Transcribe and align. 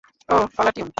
Oh, 0.29 0.45
caller 0.55 0.73
tune? 0.75 0.89